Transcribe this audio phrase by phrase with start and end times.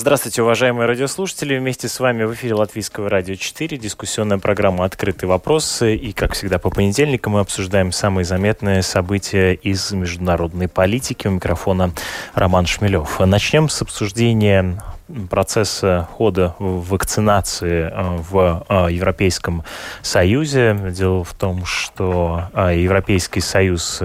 [0.00, 1.58] Здравствуйте, уважаемые радиослушатели.
[1.58, 5.82] Вместе с вами в эфире Латвийского радио 4, дискуссионная программа «Открытый вопрос».
[5.82, 11.26] И, как всегда, по понедельникам мы обсуждаем самые заметные события из международной политики.
[11.26, 11.92] У микрофона
[12.32, 13.20] Роман Шмелев.
[13.20, 14.82] Начнем с обсуждения
[15.28, 19.64] процесса хода вакцинации э, в э, Европейском
[20.02, 20.76] Союзе.
[20.90, 24.02] Дело в том, что э, Европейский Союз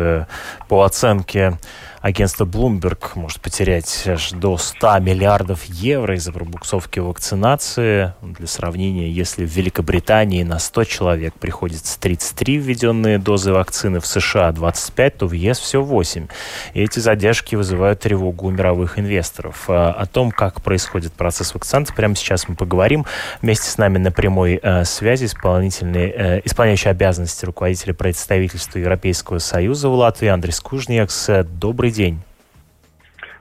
[0.68, 1.58] по оценке
[2.06, 8.14] агентство Bloomberg может потерять аж до 100 миллиардов евро из-за пробуксовки вакцинации.
[8.22, 14.52] Для сравнения, если в Великобритании на 100 человек приходится 33 введенные дозы вакцины, в США
[14.52, 16.28] 25, то в ЕС все 8.
[16.76, 19.66] И эти задержки вызывают тревогу у мировых инвесторов.
[19.68, 23.08] А, о том, как происходит процесс вакцинации, прямо сейчас мы поговорим.
[23.42, 29.90] Вместе с нами на прямой э, связи исполнительный, э, исполняющий обязанности руководителя представительства Европейского Союза
[29.90, 31.30] в Латвии Андрей Скужниакс.
[31.50, 32.20] Добрый день.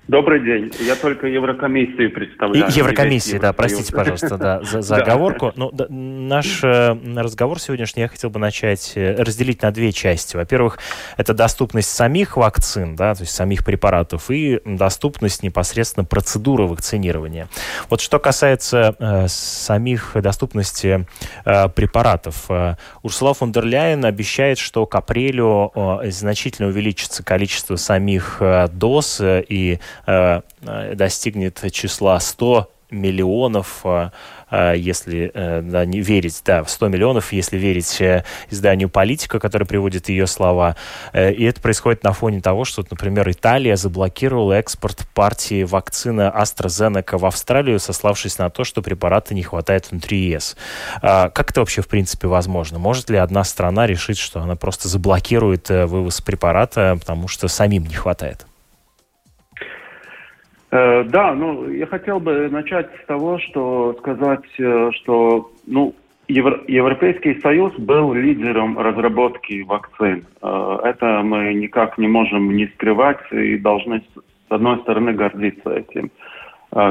[0.07, 0.71] Добрый день.
[0.81, 2.69] Я только Еврокомиссию представляю.
[2.69, 5.53] И Еврокомиссия, да, простите, пожалуйста, да, за, за оговорку.
[5.57, 10.37] Ну, да, наш э, разговор сегодняшний я хотел бы начать, э, разделить на две части.
[10.37, 10.79] Во-первых,
[11.17, 17.49] это доступность самих вакцин, да, то есть самих препаратов, и доступность непосредственно процедуры вакцинирования.
[17.89, 21.07] Вот что касается э, самих доступности
[21.47, 27.77] э, препаратов, э, Урсула фон дер Ляйен обещает, что к апрелю э, значительно увеличится количество
[27.77, 34.11] самих э, доз э, и достигнет числа 100 миллионов, э,
[34.77, 38.01] если да, не верить, да, в 100 миллионов, если верить
[38.51, 40.77] изданию «Политика», который приводит ее слова.
[41.13, 47.27] И это происходит на фоне того, что, например, Италия заблокировала экспорт партии вакцины AstraZeneca в
[47.27, 50.57] Австралию, сославшись на то, что препарата не хватает внутри ЕС.
[51.01, 52.79] Как это вообще, в принципе, возможно?
[52.79, 57.95] Может ли одна страна решить, что она просто заблокирует вывоз препарата, потому что самим не
[57.95, 58.47] хватает?
[60.75, 65.95] Э, да, ну, я хотел бы начать с того, что сказать, э, что, ну,
[66.27, 70.25] Европейский Союз был лидером разработки вакцин.
[70.43, 76.11] Э, это мы никак не можем не скрывать и должны, с одной стороны, гордиться этим.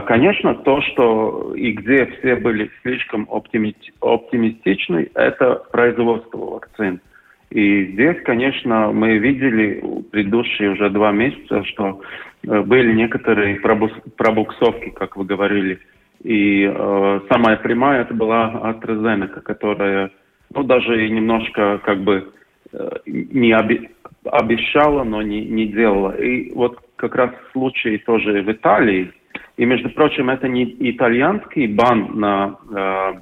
[0.06, 7.02] Конечно, то, что и где все были слишком оптимистичны, это производство вакцин.
[7.50, 12.02] И здесь, конечно, мы видели предыдущие уже два месяца, что
[12.48, 15.80] э, были некоторые пробуксовки, как вы говорили.
[16.24, 20.12] И э, самая прямая это была AstraZeneca, которая
[20.54, 22.32] ну, даже немножко как бы
[22.72, 23.90] э, не оби
[24.26, 26.12] обещала, но не, не делала.
[26.12, 29.12] И вот как раз случай тоже в Италии.
[29.58, 33.14] И, между прочим, это не итальянский бан на э,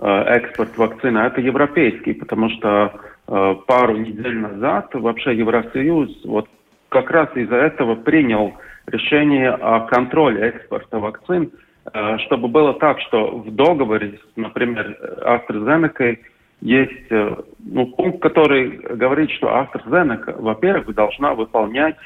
[0.00, 2.92] экспорт вакцины, а это европейский, потому что
[3.28, 6.48] э, пару недель назад вообще Евросоюз вот
[6.88, 8.54] как раз из-за этого принял
[8.86, 11.50] решение о контроле экспорта вакцин,
[11.92, 16.18] э, чтобы было так, что в договоре, например, AstraZeneca
[16.60, 21.96] есть ну, пункт, который говорит, что AstraZeneca, во-первых, должна выполнять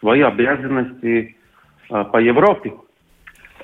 [0.00, 1.36] свои обязанности
[1.88, 2.72] по Европе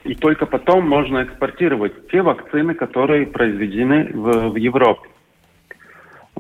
[0.05, 5.09] и только потом можно экспортировать те вакцины, которые произведены в, в Европе.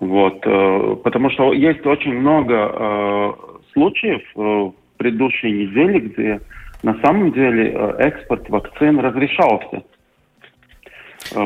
[0.01, 3.33] Вот, э, потому что есть очень много э,
[3.73, 6.41] случаев э, в предыдущей неделе, где
[6.83, 9.83] на самом деле экспорт вакцин разрешался.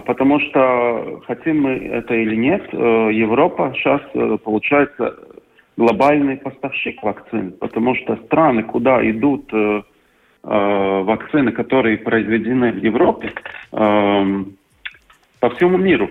[0.06, 4.00] Потому что, хотим мы это или нет, Европа сейчас
[4.44, 5.19] получается
[5.76, 9.52] глобальный поставщик вакцин, потому что страны, куда идут
[10.44, 13.32] вакцины, которые произведены в Европе,
[13.73, 14.44] э,
[15.41, 16.11] по всему миру.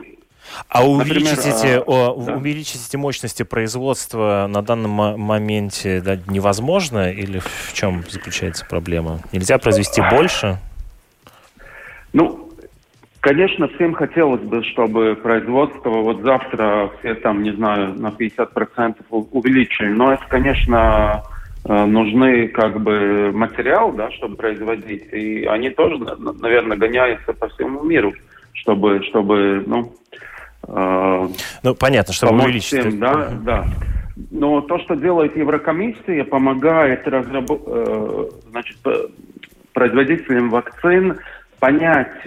[0.69, 2.35] А увеличить, Например, эти, а, о, да.
[2.35, 7.11] увеличить эти мощности производства на данном моменте да, невозможно?
[7.11, 9.19] Или в чем заключается проблема?
[9.31, 10.57] Нельзя произвести больше?
[12.11, 12.49] Ну,
[13.19, 19.89] конечно, всем хотелось бы, чтобы производство вот завтра все там, не знаю, на 50% увеличили.
[19.89, 26.77] Но это, конечно, Э, нужны как бы материал, да, чтобы производить, и они тоже, наверное,
[26.77, 28.13] гоняются по всему миру,
[28.53, 29.93] чтобы, чтобы, ну,
[30.67, 31.27] э,
[31.63, 32.79] ну понятно, чтобы увеличить.
[32.79, 33.43] Всем, да, uh-huh.
[33.43, 33.65] да.
[34.29, 37.49] Но то, что делает Еврокомиссия, помогает разраб...
[37.49, 38.77] э, значит,
[39.73, 41.17] производителям вакцин
[41.59, 42.25] понять,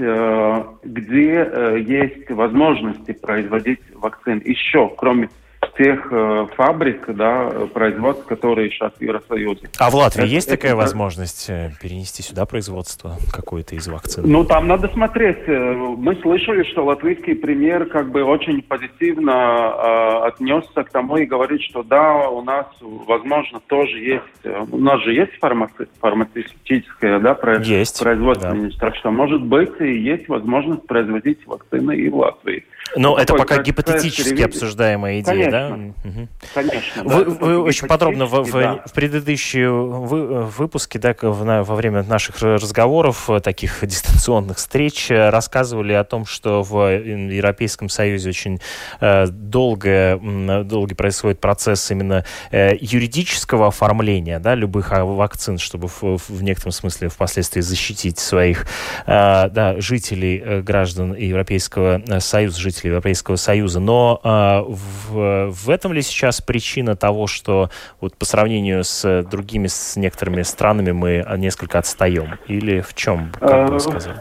[0.83, 5.29] где есть возможности производить вакцины еще, кроме
[5.76, 9.69] тех э, фабрик, да, производств, которые сейчас в Евросоюзе.
[9.78, 10.81] А в Латвии это, есть это, такая это...
[10.81, 14.25] возможность э, перенести сюда производство какой-то из вакцин?
[14.26, 15.38] Ну, там надо смотреть.
[15.46, 21.26] Э, мы слышали, что латвийский премьер как бы очень позитивно э, отнесся к тому и
[21.26, 25.88] говорит, что да, у нас, возможно, тоже есть, у нас же есть фармаци...
[26.00, 28.69] фармацевтическое да, есть, производство, да.
[28.78, 32.64] так что, может быть, и есть возможность производить вакцины и в Латвии.
[32.94, 36.31] Но ну, это пока гипотетически обсуждаемая идея, конечно, да?
[36.55, 37.03] Конечно.
[37.05, 38.83] Вы, да, вы очень подробно в, в, да.
[38.87, 45.11] в предыдущие вы, выпуске, да, в, на, во время наших разговоров, э, таких дистанционных встреч,
[45.11, 48.61] э, рассказывали о том, что в Европейском Союзе очень
[49.00, 50.21] э, долго,
[50.65, 56.73] долго происходит процесс именно э, юридического оформления да, любых а, вакцин, чтобы в, в некотором
[56.73, 58.67] смысле впоследствии защитить своих
[59.06, 63.81] э, да, жителей, э, граждан Европейского Союза, жителей жителей Европейского Союза.
[63.81, 64.28] Но э,
[64.69, 67.70] в, в этом ли сейчас причина того, что
[68.00, 72.38] вот по сравнению с другими, с некоторыми странами мы несколько отстаем?
[72.46, 74.14] Или в чем, как бы сказал?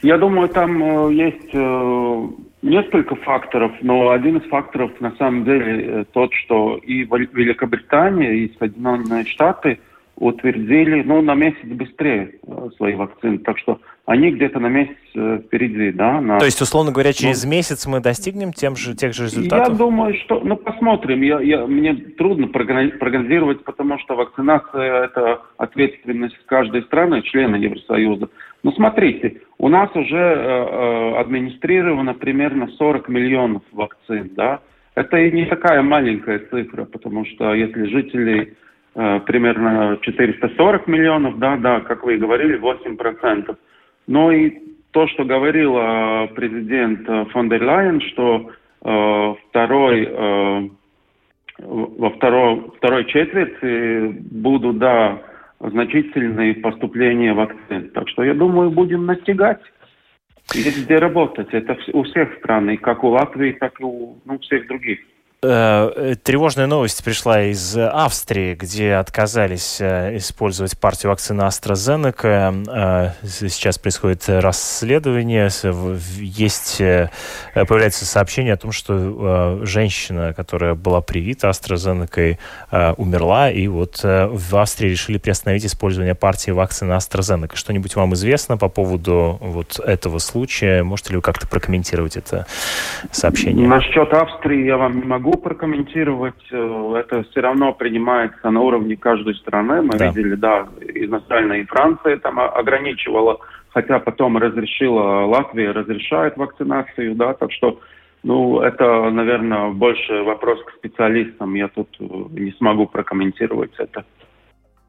[0.00, 2.28] Я думаю, там э, есть э,
[2.62, 8.56] несколько факторов, но один из факторов на самом деле э, тот, что и Великобритания, и
[8.58, 9.80] Соединенные Штаты
[10.20, 12.34] утвердили, ну, на месяц быстрее
[12.76, 13.38] свои вакцины.
[13.38, 16.20] Так что они где-то на месяц э, впереди, да.
[16.20, 16.38] На...
[16.38, 19.68] То есть, условно говоря, через ну, месяц мы достигнем тем же, тех же результатов?
[19.68, 21.22] Я думаю, что, ну, посмотрим.
[21.22, 28.28] Я, я, мне трудно прогнозировать, потому что вакцинация– это ответственность каждой страны, члена Евросоюза.
[28.64, 34.60] Ну, смотрите, у нас уже э, э администрировано примерно 40 миллионов вакцин, да.
[34.94, 41.56] Это и не такая маленькая цифра, потому что если жителей э, примерно 440 миллионов, да,
[41.56, 43.56] да, как вы и говорили, 8 процентов–
[44.08, 44.58] но и
[44.90, 48.50] то, что говорила президент фон дер Лайен, что
[48.82, 50.68] э, второй, э,
[51.58, 55.22] во второй, второй четверти будут, да,
[55.60, 57.90] значительные поступления вакцин.
[57.90, 59.60] Так что, я думаю, будем настигать.
[60.54, 61.52] Есть где работать.
[61.52, 65.00] Это у всех стран, и как у Латвии, так и у ну, всех других.
[65.40, 73.12] Э, э, тревожная новость пришла из Австрии, где отказались э, использовать партию вакцины AstraZeneca.
[73.22, 75.48] Сейчас происходит расследование.
[76.18, 82.36] Есть, появляется сообщение о том, что женщина, которая была привита AstraZeneca,
[82.96, 87.54] умерла, и вот в Австрии решили приостановить использование партии вакцины AstraZeneca.
[87.54, 90.82] Что-нибудь вам известно по поводу вот этого случая?
[90.82, 92.46] Можете ли вы как-то прокомментировать это
[93.12, 93.68] сообщение?
[93.68, 96.42] Насчет Австрии я вам не могу могу прокомментировать.
[96.50, 99.82] Э, это все равно принимается на уровне каждой страны.
[99.82, 100.06] Мы да.
[100.08, 103.38] видели, да, изначально и Франция там ограничивала,
[103.70, 107.78] хотя потом разрешила, Латвия разрешает вакцинацию, да, так что
[108.24, 111.54] ну, это, наверное, больше вопрос к специалистам.
[111.54, 114.04] Я тут э, не смогу прокомментировать это.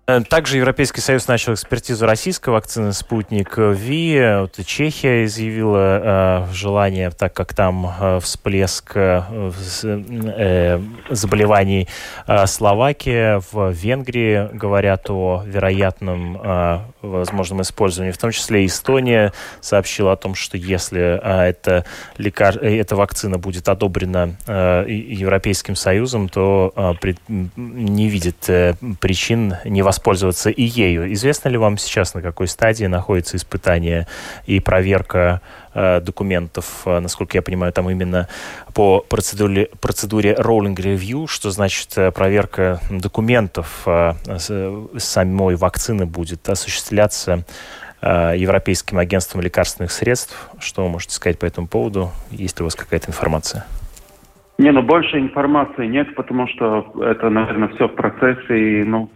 [0.09, 4.39] Э, также Европейский Союз начал экспертизу российской вакцины «Спутник Ви».
[4.39, 9.21] Вот Чехия изъявила э, желание, так как там э, всплеск э,
[9.83, 11.87] э, заболеваний.
[12.25, 18.11] Э, Словакия в Венгрии говорят о вероятном э, возможном использовании.
[18.11, 21.85] В том числе Эстония сообщила о том, что если э, эта,
[22.17, 22.57] лекар...
[22.59, 27.15] Э, эта вакцина будет одобрена э, Европейским Союзом, то э, при...
[27.27, 31.11] не видит э, причин не воспользоваться воспользоваться и ею.
[31.13, 34.07] Известно ли вам сейчас, на какой стадии находится испытание
[34.45, 35.41] и проверка
[35.73, 36.83] э, документов?
[36.85, 38.29] Э, насколько я понимаю, там именно
[38.73, 44.13] по процедуре, процедуре rolling review, что значит э, проверка документов э,
[44.97, 47.43] самой вакцины будет осуществляться
[48.01, 50.49] э, Европейским агентством лекарственных средств.
[50.59, 52.11] Что вы можете сказать по этому поводу?
[52.31, 53.65] Есть ли у вас какая-то информация?
[54.57, 59.09] Не, ну больше информации нет, потому что это, наверное, все в процессе, и, ну,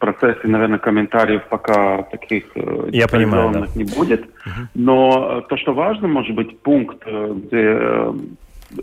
[0.00, 3.66] процессе, наверное, комментариев пока таких э, Я понимаю, да.
[3.76, 4.22] не будет.
[4.22, 4.66] Угу.
[4.74, 7.78] Но э, то, что важно, может быть, пункт, э, где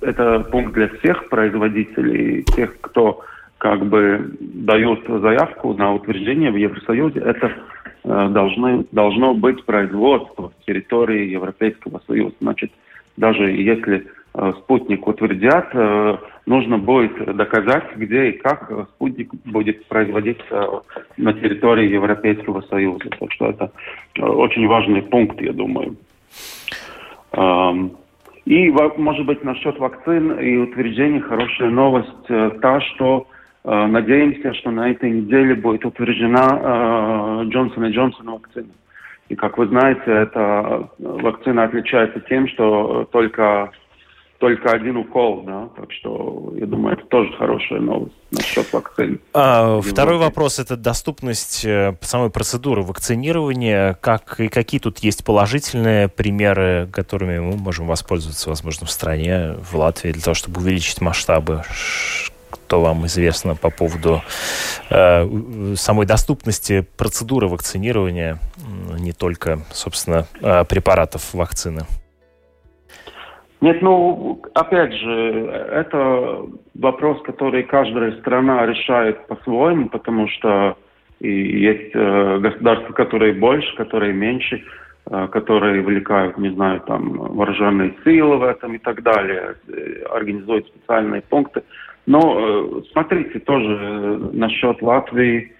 [0.01, 3.21] это пункт для всех производителей, тех, кто
[3.57, 7.51] как бы дают заявку на утверждение в Евросоюзе, это
[8.03, 12.35] должны, должно быть производство в территории Европейского Союза.
[12.39, 12.71] Значит,
[13.15, 14.05] даже если
[14.59, 15.73] спутник утвердят,
[16.47, 20.81] нужно будет доказать, где и как спутник будет производиться
[21.17, 23.09] на территории Европейского Союза.
[23.19, 23.71] Так что это
[24.15, 25.97] э, очень важный пункт, я думаю.
[28.45, 33.27] И, может быть, насчет вакцин и утверждений хорошая новость э, та, что
[33.65, 38.69] э, надеемся, что на этой неделе будет утверждена Джонсон и Джонсон вакцина.
[39.27, 43.71] И, как вы знаете, эта вакцина отличается тем, что только
[44.39, 49.19] только один укол, да, так что я думаю, это тоже хорошая новость насчет вакцин.
[49.33, 53.97] А, второй вопрос– это доступность э, самой процедуры вакцинирования.
[54.01, 59.75] Как и какие тут есть положительные примеры, которыми мы можем воспользоваться, возможно, в стране, в
[59.75, 61.63] Латвии, для того, чтобы увеличить масштабы?
[62.67, 64.21] Что вам известно по поводу
[64.89, 68.39] э, самой доступности процедуры вакцинирования,
[68.99, 71.85] не только, собственно, э, препаратов вакцины?
[73.59, 76.45] Нет, ну, опять же, это
[76.75, 80.77] вопрос, который каждая страна решает по-своему, потому что
[81.19, 84.63] и есть э, государства, которые больше, которые меньше,
[85.09, 90.67] э, которые вовлекают, не знаю, там, вооруженные силы в этом и так далее, э, организуют
[90.67, 91.63] специальные пункты.
[92.05, 95.51] Но э, смотрите, тоже э, насчет Латвии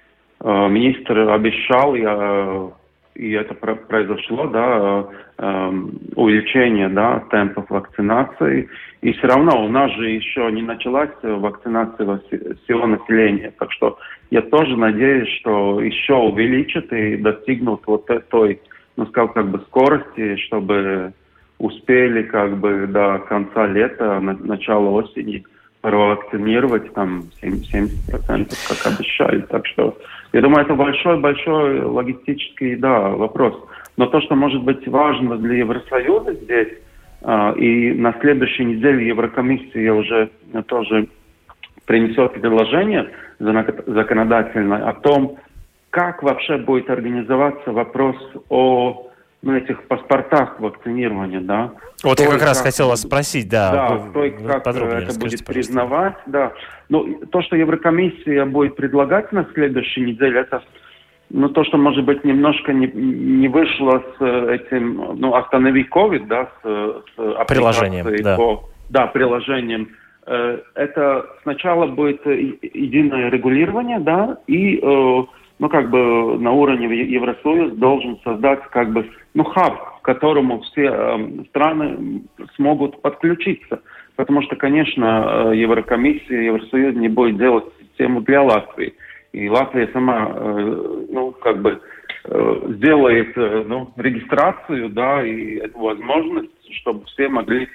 [0.42, 2.70] э, министр обещал, я
[3.18, 5.08] и это произошло, да,
[5.40, 5.72] э,
[6.16, 8.70] увеличение, да, темпов вакцинации.
[9.02, 12.22] И все равно у нас же еще не началась вакцинация
[12.64, 13.52] всего населения.
[13.58, 13.98] Так что
[14.30, 18.62] я тоже надеюсь, что еще увеличат и достигнут вот той,
[18.98, 21.12] ну, скажем, как бы скорости, чтобы
[21.58, 25.44] успели как бы до конца лета, на, начала осени
[25.88, 27.88] провакцинировать там 70%,
[28.68, 29.40] как обещали.
[29.50, 29.98] Так что
[30.34, 33.56] я думаю, это большой-большой логистический да, вопрос.
[33.96, 36.74] Но то, что может быть важно для Евросоюза здесь,
[37.22, 40.30] э, и на следующей неделе Еврокомиссия уже
[40.66, 41.08] тоже
[41.86, 45.38] принесет предложение законодательное о том,
[45.90, 48.18] как вообще будет организоваться вопрос
[48.50, 49.07] о
[49.42, 51.72] ну, этих паспортах вакцинирования, да.
[52.04, 53.72] Вот кто я как раз как, хотел вас спросить, да.
[53.72, 56.54] Да, вы, кто и как это будет признавать, да.
[56.90, 60.64] Ну, то, что Еврокомиссия будет предлагать на следующей неделе, это
[61.30, 66.50] ну, то, что, может быть, немножко не, не вышло с этим, ну, останови COVID, да,
[66.64, 68.38] с, с приложением, да.
[68.38, 69.90] По, да, приложением.
[70.26, 75.24] Э, это сначала будет единое регулирование, да, и э,
[75.60, 79.06] ну, как бы на уровне Евросоюз должен создать, как бы,
[79.38, 82.24] ну, хаб, к которому все э, страны
[82.56, 83.84] смогут подключиться.
[84.16, 88.96] Потому что, конечно, э, Еврокомиссия, Евросоюз не будет делать систему для Латвии.
[89.34, 91.80] И Латвия сама, э, ну, как бы,
[92.24, 97.68] э, сделает, э, ну, регистрацию, да, и эту возможность, чтобы все могли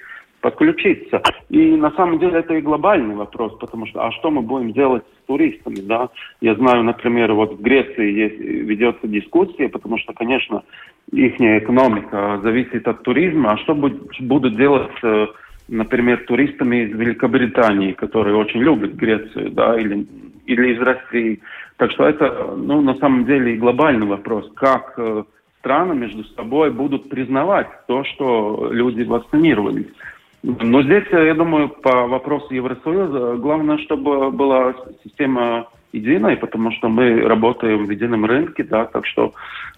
[0.43, 1.21] подключиться.
[1.49, 5.03] И на самом деле это и глобальный вопрос, потому что а что мы будем делать
[5.03, 6.09] с туристами, да?
[6.41, 10.63] Я знаю, например, вот в Греции есть, ведется дискуссия, потому что, конечно,
[11.11, 15.27] их экономика зависит от туризма, а что будут делать э,
[15.69, 20.05] например, туристами из Великобритании, которые очень любят Грецию, да, или,
[20.45, 21.39] или из России.
[21.77, 25.23] Так что это, ну, на самом деле и глобальный вопрос, как э,
[25.59, 29.87] страны между собой будут признавать то, что люди вакцинировались.
[30.43, 37.21] Но здесь, я думаю, по вопросу Евросоюза, главное, чтобы была система единой, потому что мы
[37.21, 39.33] работаем в едином рынке, да, так что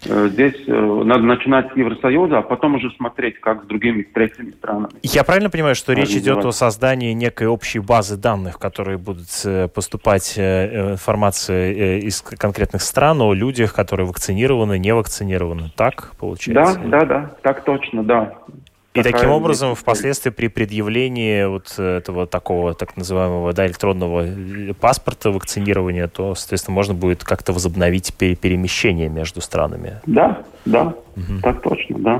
[0.06, 4.50] э, здесь э, надо начинать с Евросоюза, а потом уже смотреть, как с другими третьими
[4.52, 4.94] странами.
[5.02, 9.28] Я правильно понимаю, что речь идет о создании некой общей базы данных, в которые будут
[9.44, 16.80] э, поступать э, информация из конкретных стран о людях, которые вакцинированы, не вакцинированы, так получается?
[16.80, 18.32] Да, да, да, так точно, да.
[18.96, 25.30] И таким образом, впоследствии при предъявлении вот этого такого так называемого да, электронного э, паспорта
[25.30, 30.00] вакцинирования, то, соответственно, можно будет как-то возобновить перемещение между странами.
[30.06, 31.40] Да, да, угу.
[31.42, 32.18] так точно, да.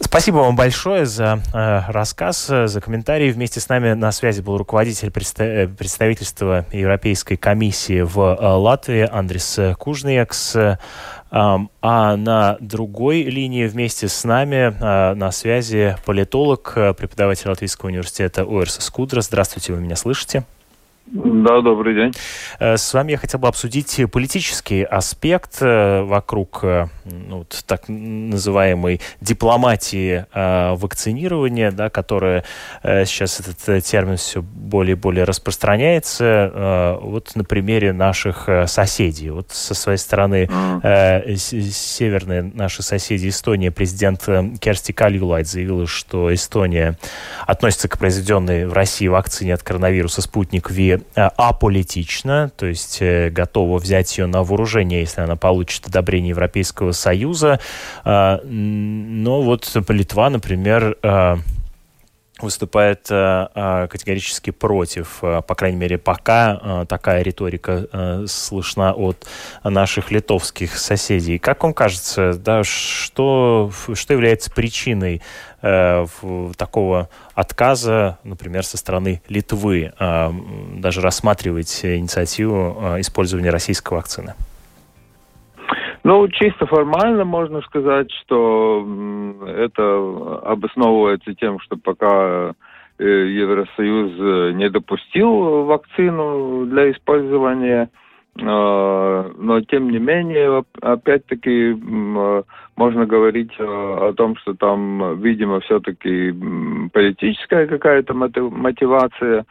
[0.00, 3.30] Спасибо вам большое за э, рассказ, за комментарии.
[3.30, 9.58] Вместе с нами на связи был руководитель э, представительства Европейской комиссии в э, Латвии Андрис
[9.78, 10.56] Кужниекс.
[11.30, 18.44] А на другой линии вместе с нами а, на связи политолог, э, преподаватель Латвийского университета
[18.44, 19.20] Уэрса Скудра.
[19.20, 20.44] Здравствуйте, вы меня слышите?
[21.10, 22.12] Да, добрый день.
[22.58, 29.00] Э, с вами я хотел бы обсудить политический аспект э, вокруг э, ну, так называемой
[29.20, 32.44] дипломатии вакцинирования, да, которая
[32.82, 36.98] сейчас этот термин все более и более распространяется.
[37.02, 39.30] Вот на примере наших соседей.
[39.30, 41.36] Вот со своей стороны mm.
[41.36, 44.26] северные наши соседи Эстония, президент
[44.60, 46.98] Керсти Кальюлайт заявила, что Эстония
[47.46, 53.30] относится к произведенной в России вакцине от коронавируса «Спутник Ви» Э, аполитична, то есть э,
[53.30, 57.60] готова взять ее на вооружение, если она получит одобрение Европейского Союза.
[58.04, 60.96] Э, но вот Литва, например,
[62.42, 65.18] выступает э, э, категорически против.
[65.22, 69.26] Э, по крайней мере, пока такая риторика слышна от
[69.64, 71.38] наших литовских соседей.
[71.38, 75.22] Как вам кажется, да, что, что является причиной
[75.60, 84.34] такого отказа, например, со стороны Литвы, даже рассматривать инициативу использования российской вакцины?
[86.08, 88.82] Ну, чисто формально можно сказать, что
[89.46, 92.54] это обосновывается тем, что пока
[92.98, 97.90] э, Евросоюз э, не допустил вакцину для использования,
[98.40, 106.32] э, но тем не менее, опять-таки, можно говорить о том, что там, видимо, все-таки
[106.90, 109.44] политическая какая-то мотивация,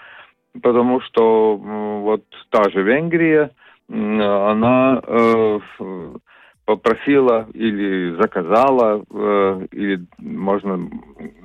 [0.63, 3.51] потому что вот та же Венгрия,
[3.89, 5.03] она
[6.67, 10.89] попросила или заказала, э, или можно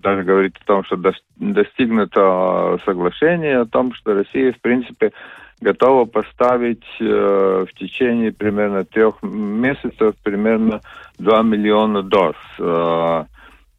[0.03, 0.99] даже говорить о том, что
[1.37, 5.13] достигнуто соглашение о том, что Россия, в принципе,
[5.61, 10.81] готова поставить э, в течение примерно трех месяцев примерно
[11.21, 12.35] 2 миллиона доз.
[12.59, 13.25] Э,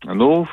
[0.05, 0.47] ну,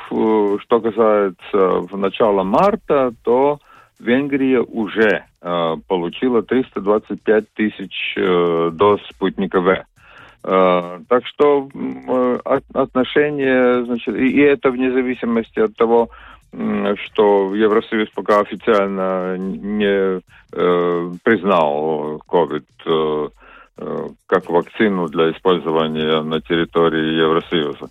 [0.59, 3.59] что касается начала марта, то
[3.97, 9.85] Венгрия уже э, получила 325 тысяч э, доз спутника В.
[10.43, 12.39] Э, так что э,
[12.73, 16.09] отношения, значит, и это вне зависимости от того,
[16.53, 20.19] что Евросоюз пока официально не
[20.51, 23.31] э, признал COVID
[24.27, 27.89] как вакцину для использования на территории Евросоюза.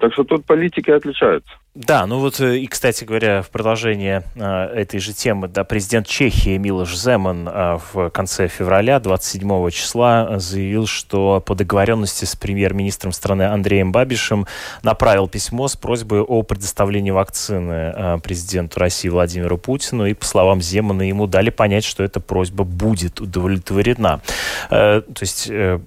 [0.00, 1.52] Так что тут политики отличаются.
[1.76, 6.06] Да, ну вот э, и, кстати говоря, в продолжение э, этой же темы, да, президент
[6.06, 13.12] Чехии Милош Земан э, в конце февраля, 27 числа, заявил, что по договоренности с премьер-министром
[13.12, 14.46] страны Андреем Бабишем
[14.82, 20.62] направил письмо с просьбой о предоставлении вакцины э, президенту России Владимиру Путину, и, по словам
[20.62, 24.22] Земана, ему дали понять, что эта просьба будет удовлетворена.
[24.70, 25.78] Э, то есть э,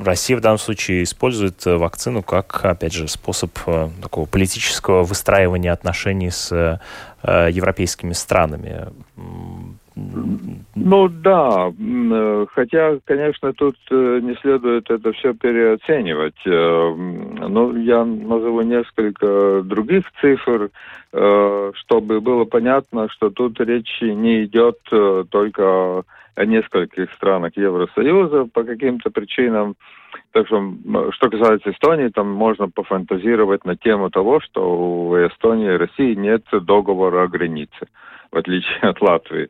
[0.00, 5.72] Россия в данном случае использует э, вакцину как, опять же, способ э, такого политического выстраивания
[5.72, 8.88] отношений с э, европейскими странами.
[10.74, 11.72] Ну да,
[12.54, 16.42] хотя, конечно, тут не следует это все переоценивать.
[16.44, 20.68] Но я назову несколько других цифр,
[21.10, 24.76] чтобы было понятно, что тут речь не идет
[25.30, 26.04] только
[26.44, 29.76] нескольких странах Евросоюза по каким-то причинам.
[30.32, 30.74] Так что,
[31.12, 36.42] что касается Эстонии, там можно пофантазировать на тему того, что у Эстонии и России нет
[36.52, 37.88] договора о границе,
[38.30, 39.48] в отличие от Латвии.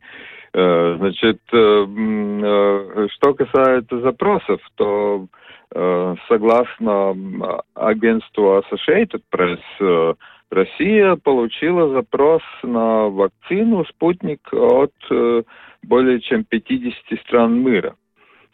[0.56, 5.26] Э, значит, э, э, что касается запросов, то
[6.28, 7.12] согласно
[7.74, 10.16] агентству Associated Press,
[10.48, 14.92] Россия получила запрос на вакцину «Спутник» от
[15.86, 17.96] более чем 50 стран мира.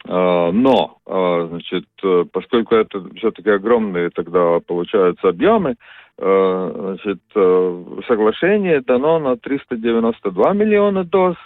[0.09, 1.85] А, но, а, значит,
[2.33, 5.77] поскольку это все-таки огромные тогда получаются объемы,
[6.19, 7.21] а, значит,
[8.07, 11.37] соглашение дано на 392 миллиона доз,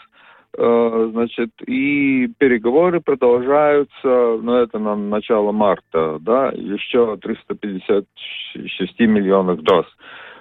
[0.59, 9.85] значит, и переговоры продолжаются, ну, это на начало марта, да, еще 356 миллионов доз.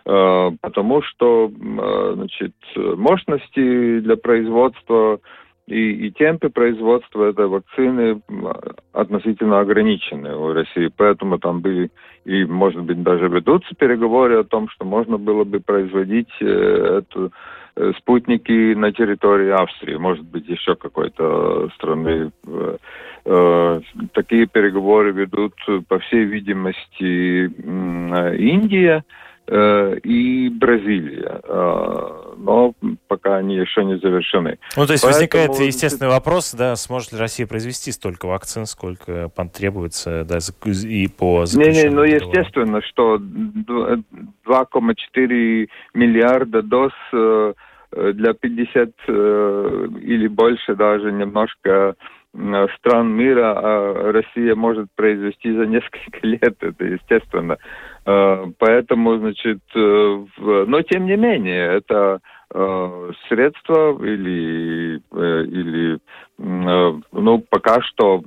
[0.07, 5.19] Э, потому что э, значит, мощности для производства
[5.65, 8.21] и, и темпы производства этой вакцины
[8.93, 10.91] относительно ограничены у России.
[10.95, 11.89] Поэтому там были
[12.23, 17.31] и, может быть, даже ведутся переговоры о том, что можно было бы производить э, эту
[17.97, 22.31] спутники на территории Австрии, может быть, еще какой-то страны.
[24.13, 25.55] Такие переговоры ведут,
[25.89, 27.47] по всей видимости,
[28.37, 29.03] Индия.
[29.47, 31.39] Э, и Бразилия.
[31.43, 32.73] Э, но
[33.08, 34.58] пока они еще не завершены.
[34.75, 35.13] Ну, то есть Поэтому...
[35.13, 41.45] возникает естественный вопрос, да, сможет ли Россия произвести столько вакцин, сколько потребуется, да, и по
[41.53, 47.53] Не, не, ну, естественно, что 2,4 миллиарда доз э,
[47.91, 51.95] для 50 или больше даже немножко
[52.77, 57.57] стран мира а Россия может произвести за несколько лет, это естественно.
[58.05, 62.19] Э, поэтому, значит, э, но тем не менее, это
[62.53, 65.99] э, средства или, или
[66.37, 68.23] ну, пока что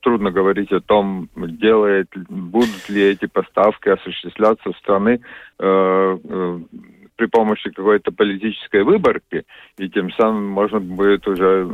[0.00, 5.20] трудно говорить о том, делает, будут ли эти поставки осуществляться в страны
[7.16, 9.44] при помощи какой-то политической выборки,
[9.78, 11.68] и тем самым можно будет уже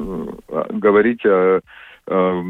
[0.70, 1.60] говорить о
[2.06, 2.42] э,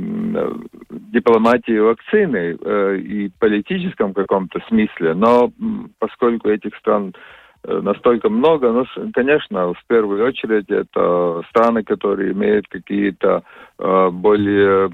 [0.91, 5.53] дипломатии вакцины э, и политическом каком-то смысле, но
[5.99, 7.15] поскольку этих стран
[7.63, 8.73] настолько много.
[8.73, 13.43] Но, конечно, в первую очередь это страны, которые имеют какие-то
[13.77, 14.91] более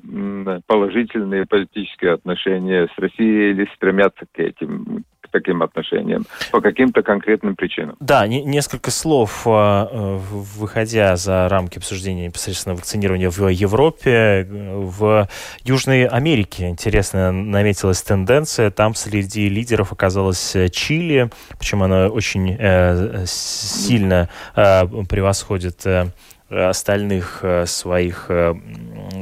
[0.67, 5.05] положительные политические отношения с Россией или стремятся к этим
[5.37, 7.97] таким отношениям по каким-то конкретным причинам.
[8.01, 10.19] Да, не, несколько слов, а, э,
[10.59, 15.29] выходя за рамки обсуждения непосредственно вакцинирования в Европе, в
[15.65, 18.71] Южной Америке, интересно, наметилась тенденция.
[18.71, 26.07] Там среди лидеров оказалась Чили, причем она очень э, сильно э, превосходит э,
[26.49, 28.55] остальных э, своих, э,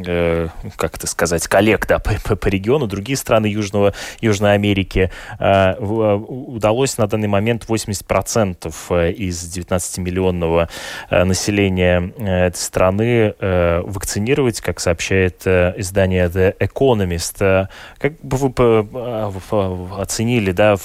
[0.07, 6.99] э, как это сказать, коллег да, по, по, региону, другие страны Южного, Южной Америки, удалось
[6.99, 10.69] на данный момент 80% из 19-миллионного
[11.11, 17.69] населения этой страны вакцинировать, как сообщает издание The Economist.
[17.99, 20.77] Как бы вы оценили да,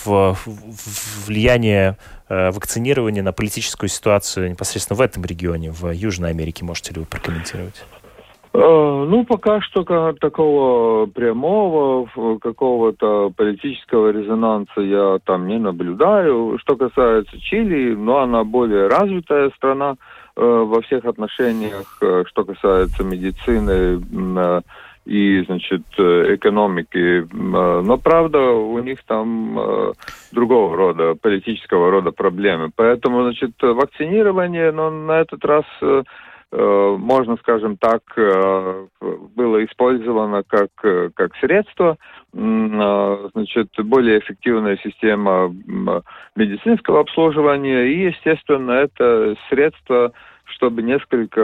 [1.25, 1.97] влияние
[2.29, 6.63] вакцинирования на политическую ситуацию непосредственно в этом регионе, в Южной Америке.
[6.63, 7.83] Можете ли вы прокомментировать?
[8.51, 9.83] Э, ну, пока что
[10.19, 12.07] такого прямого
[12.41, 16.57] какого-то политического резонанса я там не наблюдаю.
[16.59, 19.95] Что касается Чили, ну, она более развитая страна
[20.35, 22.01] э, во всех отношениях.
[22.27, 24.01] Что касается медицины,
[25.09, 27.25] и, значит, э, экономики.
[27.33, 29.93] А, но, правда, у них там э,
[30.31, 32.69] другого рода, политического рода проблемы.
[32.75, 36.03] Поэтому, значит, вакцинирование, но на этот раз э,
[36.51, 38.01] можно, скажем так,
[39.35, 40.71] было использовано как,
[41.13, 41.97] как средство,
[42.33, 45.53] значит, более эффективная система
[46.35, 50.11] медицинского обслуживания, и, естественно, это средство,
[50.45, 51.39] чтобы несколько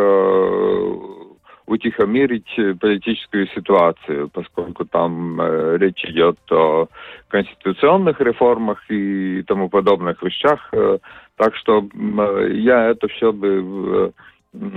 [1.68, 6.88] утихомирить э, политическую ситуацию, поскольку там э, речь идет о
[7.28, 10.70] конституционных реформах и тому подобных вещах.
[10.74, 11.00] Э,
[11.38, 14.12] так что э, я это все бы э,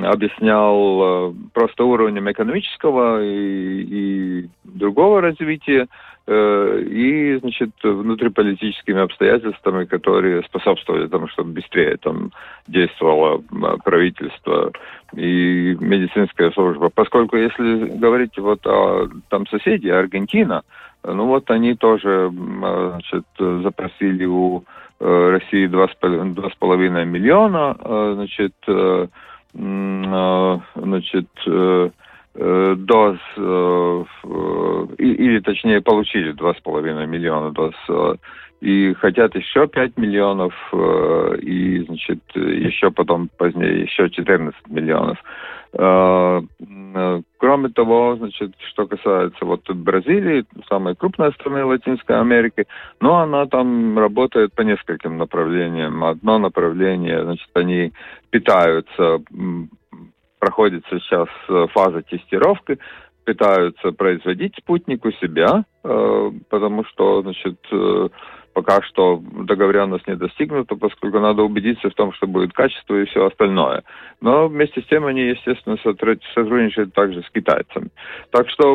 [0.04, 5.86] объяснял э, просто уровнем экономического и, и другого развития.
[6.30, 12.32] Э, и, значит, внутриполитическими обстоятельствами, которые способствовали тому, чтобы быстрее там
[12.66, 13.42] действовало
[13.82, 14.72] правительство
[15.16, 16.90] и медицинская служба.
[16.94, 20.64] Поскольку, если говорить вот о там соседи, Аргентина,
[21.02, 24.64] ну вот они тоже, значит, запросили у
[25.00, 28.52] э, России 2,5 миллиона, э, значит,
[29.54, 31.28] значит,
[32.40, 34.04] Э, доз, э,
[34.98, 38.14] или точнее получили 2,5 миллиона доз, э,
[38.60, 40.52] и хотят еще 5 миллионов,
[41.42, 45.18] и, значит, еще потом позднее еще 14 миллионов.
[45.70, 52.66] Кроме того, значит, что касается вот Бразилии, самой крупной страны Латинской Америки,
[53.00, 56.02] но она там работает по нескольким направлениям.
[56.02, 57.92] Одно направление, значит, они
[58.30, 59.20] питаются
[60.38, 62.78] проходит сейчас э, фаза тестировки,
[63.24, 68.08] пытаются производить спутник у себя, э, потому что, значит, э,
[68.58, 73.26] пока что договоренность не достигнута, поскольку надо убедиться в том, что будет качество и все
[73.26, 73.84] остальное.
[74.20, 77.90] Но вместе с тем они, естественно, сотрудничают также с китайцами.
[78.32, 78.74] Так что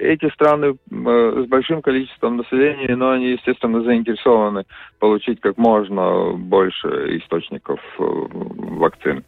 [0.00, 4.64] эти страны с большим количеством населения, но они, естественно, заинтересованы
[4.98, 9.22] получить как можно больше источников вакцин.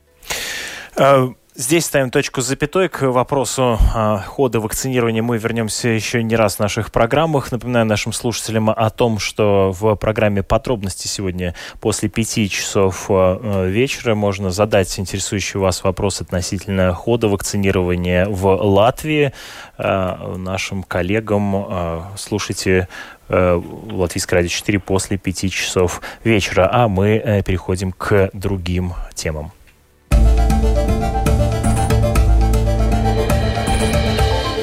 [0.98, 5.22] Э, здесь ставим точку с запятой к вопросу а, хода вакцинирования.
[5.22, 7.50] Мы вернемся еще не раз в наших программах.
[7.50, 14.14] Напоминаю нашим слушателям о том, что в программе подробности сегодня после пяти часов а, вечера
[14.14, 19.32] можно задать интересующий вас вопрос относительно хода вакцинирования в Латвии
[19.78, 21.56] а, нашим коллегам.
[21.56, 22.88] А, слушайте
[23.28, 26.68] э, Латвийское радио 4 после пяти часов вечера.
[26.70, 29.52] А мы э, переходим к другим темам.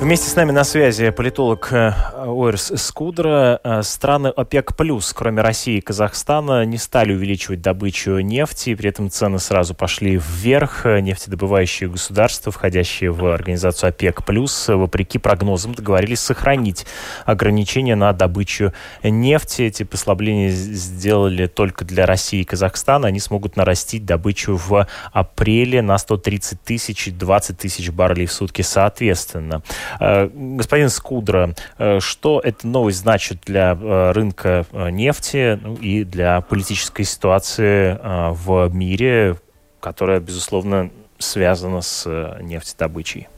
[0.00, 1.92] Вместе с нами на связи политолог э,
[2.24, 3.60] Уэрс Скудра.
[3.64, 9.10] Э, страны ОПЕК+, плюс, кроме России и Казахстана, не стали увеличивать добычу нефти, при этом
[9.10, 10.84] цены сразу пошли вверх.
[10.84, 16.86] Нефтедобывающие государства, входящие в организацию ОПЕК+, плюс, вопреки прогнозам, договорились сохранить
[17.26, 19.62] ограничения на добычу нефти.
[19.62, 23.08] Эти послабления сделали только для России и Казахстана.
[23.08, 28.62] Они смогут нарастить добычу в апреле на 130 тысяч и 20 тысяч баррелей в сутки
[28.62, 29.62] соответственно.
[30.00, 36.40] Э, господин Скудра, э, что эта новость значит для э, рынка нефти ну, и для
[36.40, 39.36] политической ситуации в мире,
[39.80, 42.06] которая, безусловно, связана с
[42.40, 43.28] нефтедобычей?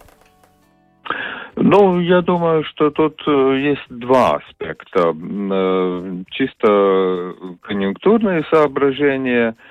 [1.56, 5.14] Ну, я думаю, что тут есть два аспекта.
[6.30, 9.54] Чисто конъюнктурные соображения–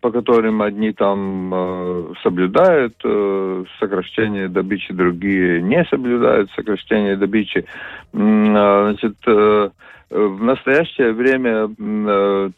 [0.00, 7.64] по которым одни там э, соблюдают э, сокращение добычи, другие не соблюдают сокращение добычи.
[7.64, 7.66] Э,
[8.12, 9.70] значит, э,
[10.10, 11.68] в настоящее время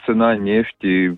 [0.07, 1.16] цена нефти,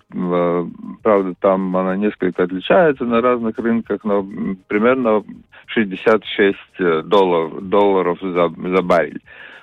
[1.01, 4.23] правда, там она несколько отличается на разных рынках, но
[4.67, 5.23] примерно
[5.65, 6.57] 66
[7.05, 9.19] долларов, долларов за, за баррель.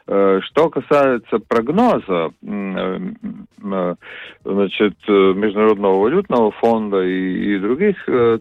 [0.07, 2.99] Э, что касается прогноза э,
[3.62, 3.95] э,
[4.45, 7.97] значит, Международного валютного фонда и, и других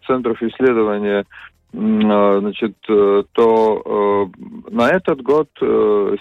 [0.06, 1.26] центров исследования,
[1.72, 4.30] значит, то
[4.70, 5.50] на этот год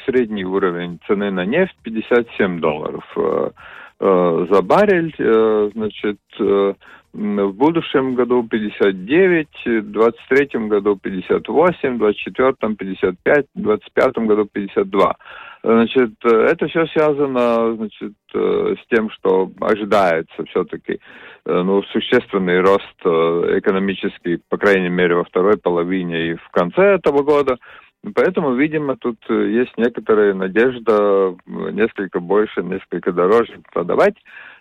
[0.07, 3.05] средний уровень цены на нефть 57 долларов
[3.98, 5.14] за баррель,
[5.74, 6.18] значит,
[7.12, 15.16] в будущем году 59, в 23 году 58, в 24 55, в 25 году 52.
[15.64, 20.98] Значит, это все связано значит, с тем, что ожидается все-таки
[21.44, 27.59] ну, существенный рост экономический, по крайней мере, во второй половине и в конце этого года.
[28.14, 34.16] Поэтому, видимо, тут есть некоторая надежда несколько больше, несколько дороже продавать.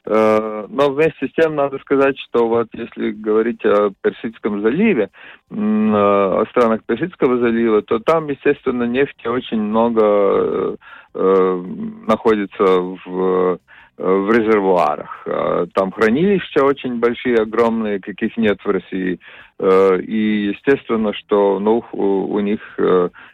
[0.06, 5.10] Э, но вместе с тем надо сказать, что вот если говорить о Персидском заливе,
[5.50, 10.78] э, о странах Персидского залива, то там, естественно, нефти очень много
[11.14, 11.64] э,
[12.08, 13.60] находится в
[14.04, 15.28] в резервуарах.
[15.74, 19.20] Там хранилища очень большие, огромные, каких нет в России.
[19.62, 22.60] И естественно, что ну, у, у них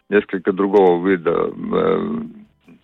[0.09, 1.51] несколько другого вида,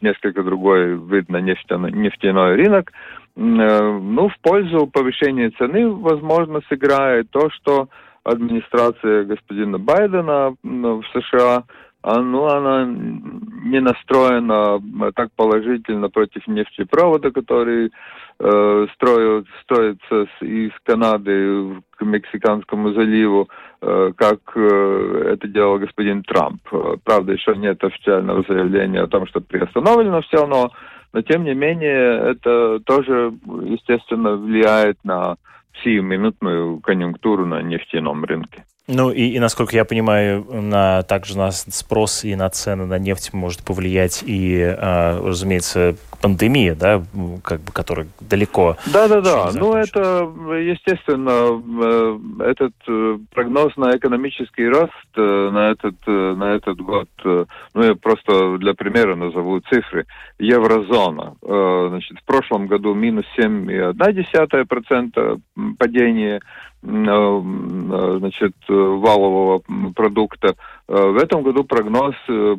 [0.04, 2.92] несколько другой вид на нефтяной, нефтяной рынок.
[3.36, 7.88] Э, ну, в пользу повышения цены, возможно, сыграет то, что
[8.24, 11.64] администрация господина Байдена в США,
[12.04, 14.82] ну, она не настроена
[15.16, 17.92] так положительно против нефтепровода, который
[18.40, 23.48] э, строят, строится из Канады к Мексиканскому заливу,
[23.82, 26.62] э, как э, это делал господин Трамп.
[27.06, 30.72] Правда, еще нет официального заявления о том, что приостановлено все, но
[31.14, 35.36] но тем не менее это тоже, естественно, влияет на
[35.84, 38.66] сиюминутную конъюнктуру на нефтяном рынке.
[38.88, 43.34] Ну и, и, насколько я понимаю, на, также на спрос и на цены на нефть
[43.34, 47.04] может повлиять и, а, разумеется, пандемия, да,
[47.44, 48.78] как бы, которая далеко.
[48.94, 49.50] Да, да, да.
[49.54, 52.18] Ну это, естественно, э,
[52.52, 57.10] этот э, прогноз на экономический рост э, на этот на этот год.
[57.24, 60.06] Ну я просто для примера назову цифры.
[60.40, 65.42] Еврозона, значит, в прошлом году минус 7,1%
[65.78, 66.40] падения
[66.84, 69.62] значит, валового
[69.96, 70.56] продукта.
[70.88, 72.16] В этом году прогноз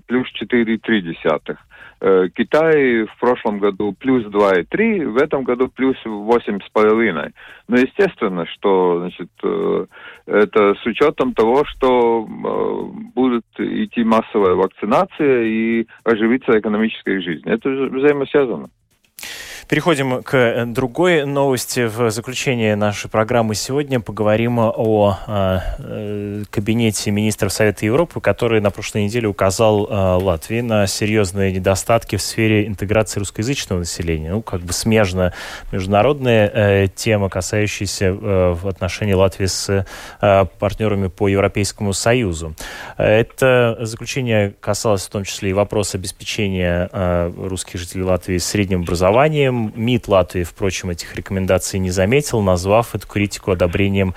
[0.06, 1.56] плюс 4,3.
[2.06, 7.32] Э, Китай в прошлом году плюс 2,3, в этом году плюс 8,5.
[7.68, 9.86] Но естественно, что значит, э,
[10.26, 17.48] это с учетом того, что э, будет идти массовая вакцинация и оживиться экономическая жизнь.
[17.48, 18.68] Это взаимосвязано.
[19.74, 21.88] Переходим к э, другой новости.
[21.88, 29.02] В заключение нашей программы сегодня поговорим о э, кабинете министров Совета Европы, который на прошлой
[29.02, 34.30] неделе указал э, Латвии на серьезные недостатки в сфере интеграции русскоязычного населения.
[34.30, 35.32] Ну, как бы смежно
[35.72, 39.84] международная э, тема, касающаяся э, отношении Латвии с
[40.20, 42.54] э, партнерами по Европейскому Союзу.
[42.96, 49.63] Это заключение касалось в том числе и вопроса обеспечения э, русских жителей Латвии средним образованием,
[49.74, 54.14] МИД Латвии, впрочем, этих рекомендаций не заметил, назвав эту критику одобрением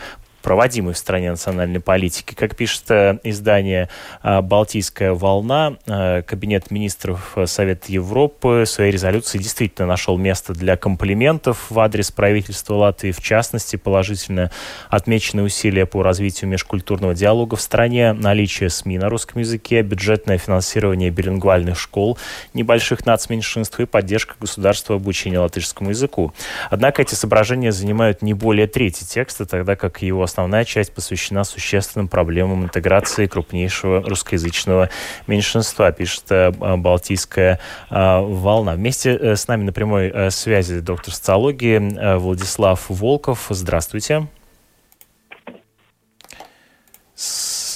[0.47, 2.33] проводимой в стране национальной политики.
[2.33, 3.89] Как пишет э, издание
[4.23, 10.77] э, «Балтийская волна», э, Кабинет министров Совета Европы в своей резолюции действительно нашел место для
[10.77, 13.11] комплиментов в адрес правительства Латвии.
[13.11, 14.49] В частности, положительно
[14.89, 21.09] отмечены усилия по развитию межкультурного диалога в стране, наличие СМИ на русском языке, бюджетное финансирование
[21.09, 22.17] билингвальных школ,
[22.53, 26.31] небольших нацменьшинств и поддержка государства обучения латышскому языку.
[26.69, 32.07] Однако эти соображения занимают не более трети текста, тогда как его основная часть посвящена существенным
[32.07, 34.91] проблемам интеграции крупнейшего русскоязычного
[35.25, 38.75] меньшинства, пишет э, Балтийская э, волна.
[38.75, 43.47] Вместе э, с нами на прямой связи доктор социологии Владислав Волков.
[43.49, 44.27] Здравствуйте.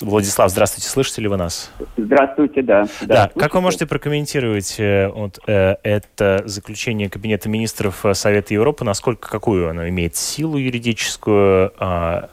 [0.02, 1.72] Владислав, здравствуйте, слышите ли вы нас?
[1.98, 2.86] Здравствуйте, да.
[3.02, 4.76] Да, да как вы можете прокомментировать
[5.16, 12.28] вот, э, это заключение Кабинета министров Совета Европы, насколько, какую оно имеет силу юридическую, Э,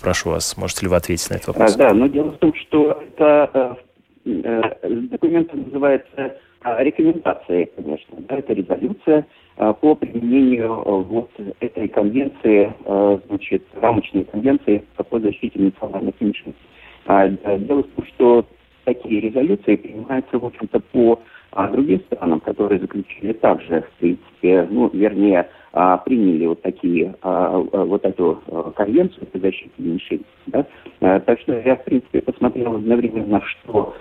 [0.00, 1.74] прошу вас, можете ли вы ответить на этот вопрос?
[1.74, 3.78] А, да, но дело в том, что это,
[4.24, 4.62] э,
[5.10, 6.36] документ называется
[6.78, 8.16] рекомендации, конечно.
[8.20, 12.72] Да, это резолюция по применению вот этой конвенции,
[13.28, 16.60] значит, рамочной конвенции по защите национальных меньшинств.
[17.06, 18.46] Дело в том, что
[18.84, 21.20] такие резолюции принимаются, в общем-то, по
[21.54, 27.58] а другим странам, которые заключили также, в принципе, ну, вернее, а, приняли вот такие, а,
[27.58, 28.40] вот эту
[28.76, 30.28] конвенцию по защите меньшинств.
[30.46, 30.64] Да?
[31.00, 33.94] Так что я, в принципе, посмотрел одновременно, что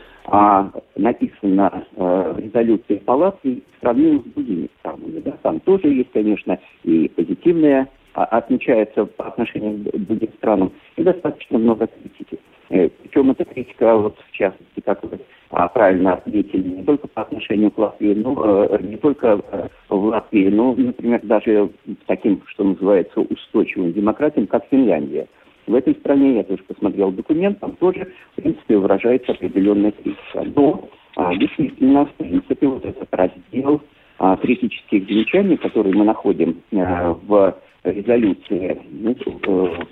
[0.96, 5.20] написано в резолюции Палаты сравнил с другими странами.
[5.20, 5.32] Да?
[5.42, 11.88] Там тоже есть, конечно, и позитивные отмечается по отношению к другим странам, и достаточно много
[11.88, 12.40] критики.
[12.70, 17.22] Э, Причем эта критика, вот в частности, как вы а, правильно отметили, не только по
[17.22, 21.70] отношению к Латвии, но э, не только э, в Латвии, но, например, даже
[22.08, 25.28] таким, что называется, устойчивым демократиям, как Финляндия.
[25.68, 30.44] В этой стране, я тоже посмотрел документ, там тоже, в принципе, выражается определенная критика.
[30.56, 33.82] Но а, действительно, в принципе, вот этот раздел
[34.18, 39.16] а, критических замечаний, который мы находим а, в резолюции, ну,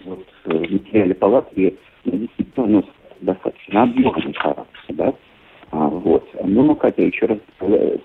[0.05, 1.75] вот, в материале палаты,
[2.05, 2.89] действительно носит
[3.21, 4.65] достаточно объемный характер.
[4.89, 5.13] Да?
[5.71, 6.27] А, вот.
[6.43, 7.37] Ну, как я еще раз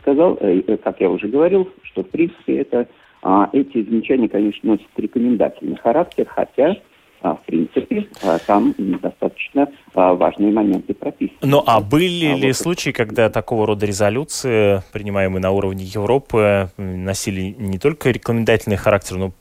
[0.01, 2.89] сказал, э, как я уже говорил, что в принципе это,
[3.23, 6.77] а, эти замечания, конечно, носят рекомендательный характер, хотя
[7.23, 11.39] а, в принципе, а, там достаточно а, важные моменты прописаны.
[11.43, 16.71] Ну, а были а ли вот случаи, когда такого рода резолюции, принимаемые на уровне Европы,
[16.77, 19.33] носили не только рекомендательный характер, но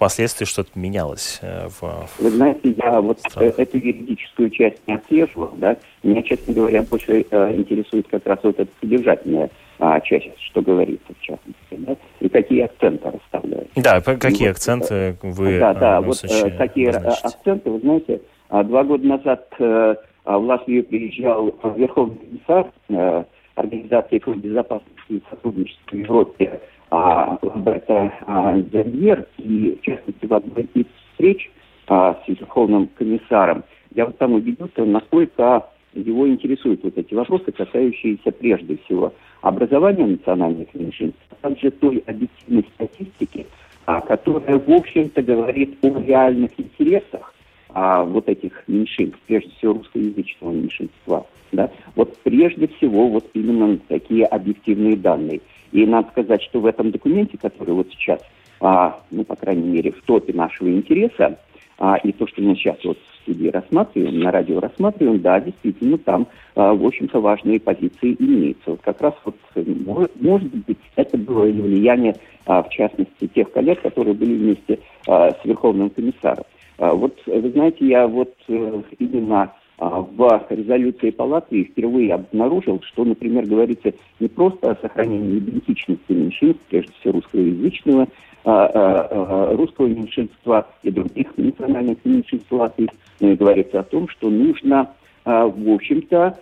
[0.00, 2.08] впоследствии что-то менялось э, в...
[2.18, 3.58] Вы знаете, я вот странах.
[3.58, 8.58] эту юридическую часть не отслеживал, да, меня, честно говоря, больше э, интересует как раз вот
[8.58, 13.68] эта содержательная а, часть, что говорится в частности, да, и какие акценты расставляют.
[13.76, 16.18] Да, какие вот, акценты э, вы Да, да, вот
[16.56, 22.16] такие акценты, вы знаете, а, два года назад а, в Латвию приезжал Верховный
[22.48, 30.26] комиссар Организации по безопасности и сотрудничеству в Европе а, Роберта а, Зельер, и в частности
[30.26, 31.50] в одной из встреч
[31.86, 38.30] а, с Верховным комиссаром, я вот там убедился, насколько его интересуют вот эти вопросы, касающиеся
[38.30, 43.46] прежде всего образования национальных меньшинств, а также той объективной статистики,
[43.86, 47.34] а, которая, в общем-то, говорит о реальных интересах
[47.70, 51.26] а, вот этих меньшинств, прежде всего русскоязычного меньшинства.
[51.52, 51.70] Да?
[51.96, 55.40] Вот прежде всего вот именно такие объективные данные.
[55.72, 58.20] И надо сказать, что в этом документе, который вот сейчас,
[58.60, 61.38] а, ну, по крайней мере, в топе нашего интереса,
[61.78, 65.96] а, и то, что мы сейчас вот в студии рассматриваем, на радио рассматриваем, да, действительно,
[65.98, 68.72] там, а, в общем-то, важные позиции имеются.
[68.72, 73.50] Вот как раз вот, может, может быть, это было и влияние, а, в частности, тех
[73.52, 76.44] коллег, которые были вместе а, с Верховным комиссаром.
[76.78, 83.46] А, вот, вы знаете, я вот э, именно в резолюции Палаты впервые обнаружил, что, например,
[83.46, 88.06] говорится не просто о сохранении идентичности меньшинств, прежде всего русскоязычного,
[88.44, 92.90] а, а, русского меньшинства и других национальных меньшинств Латвии,
[93.20, 94.90] но и говорится о том, что нужно,
[95.24, 96.38] в общем-то,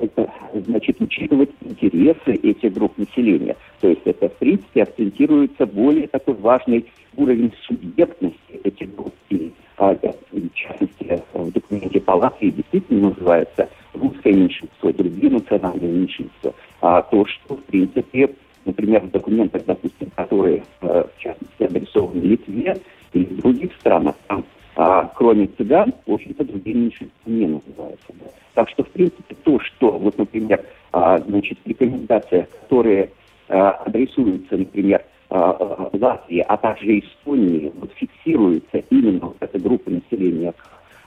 [0.00, 3.56] это, значит, учитывать интересы этих групп населения.
[3.80, 9.14] То есть это, в принципе, акцентируется более такой важный уровень субъектности этих групп.
[9.30, 16.54] И, а, в частности, в документе Палаты действительно называется русское меньшинство, другие национальные меньшинства.
[16.80, 18.30] А то, что, в принципе,
[18.64, 22.76] например, в документах, допустим, которые, э, в частности, адресованы Литве
[23.12, 24.44] или в других странах, там
[24.76, 28.08] а, кроме цыган, в общем-то, другие меньшинства не называются.
[28.08, 28.26] Да.
[28.54, 33.10] Так что, в принципе, то, что, вот, например, а, значит, рекомендации, которые
[33.48, 40.54] а, адресуются, например, Латвии, а также Эстонии, вот фиксируется именно вот эта группа населения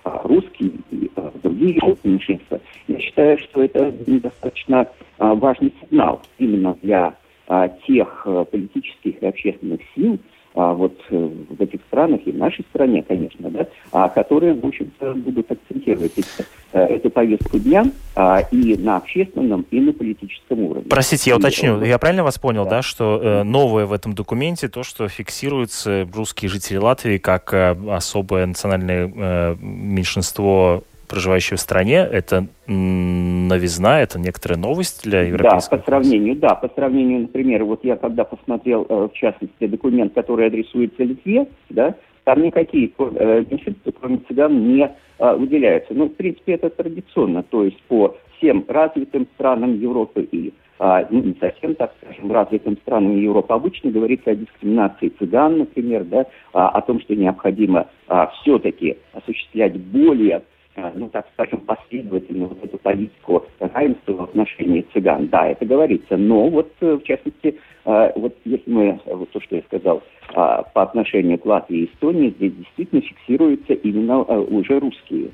[0.04, 1.10] а, русские и
[1.44, 4.88] другие меньшинства, я считаю, что это достаточно
[5.18, 7.16] важный сигнал именно для
[7.88, 10.20] тех политических и общественных сил,
[10.58, 15.14] вот э, в этих странах и в нашей стране, конечно, да, а, которые, в общем-то,
[15.14, 16.44] будут акцентировать эти, э,
[16.86, 17.86] эту повестку дня
[18.16, 20.90] а, и на общественном, и на политическом уровне.
[20.90, 24.68] Простите, я уточню, я правильно вас понял, да, да что э, новое в этом документе
[24.68, 31.98] то, что фиксируются русские жители Латвии как э, особое национальное э, меньшинство проживающие в стране,
[32.00, 35.78] это новизна, это некоторая новость для европейского?
[35.78, 40.14] Да, по сравнению, да, по сравнению, например, вот я когда посмотрел, э, в частности, документ,
[40.14, 45.94] который адресуется Литве, да, там никакие э, меньшинства, кроме цыган, не э, выделяются.
[45.94, 51.24] Ну, в принципе, это традиционно, то есть по всем развитым странам Европы и а, ну,
[51.24, 56.70] не совсем, так скажем, развитым странам Европы обычно говорится о дискриминации цыган, например, да, а,
[56.70, 60.44] о том, что необходимо а, все-таки осуществлять более
[60.96, 65.28] ну, так скажем, последовательно вот эту политику равенства в отношении цыган.
[65.28, 70.04] Да, это говорится, но вот, в частности, вот если мы, вот то, что я сказал,
[70.34, 75.32] по отношению к Латвии и Эстонии, здесь действительно фиксируются именно уже русские